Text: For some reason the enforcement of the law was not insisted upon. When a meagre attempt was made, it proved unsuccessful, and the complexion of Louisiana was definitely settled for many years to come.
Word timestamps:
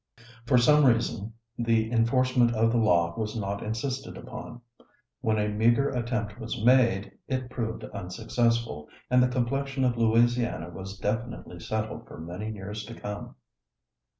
For 0.47 0.57
some 0.57 0.83
reason 0.83 1.33
the 1.59 1.91
enforcement 1.91 2.55
of 2.55 2.71
the 2.71 2.79
law 2.79 3.13
was 3.15 3.37
not 3.39 3.61
insisted 3.61 4.17
upon. 4.17 4.61
When 5.19 5.37
a 5.37 5.47
meagre 5.47 5.89
attempt 5.89 6.39
was 6.39 6.59
made, 6.65 7.19
it 7.27 7.51
proved 7.51 7.83
unsuccessful, 7.83 8.89
and 9.11 9.21
the 9.21 9.27
complexion 9.27 9.83
of 9.85 9.97
Louisiana 9.99 10.71
was 10.71 10.97
definitely 10.97 11.59
settled 11.59 12.07
for 12.07 12.19
many 12.19 12.51
years 12.51 12.83
to 12.85 12.95
come. 12.95 13.35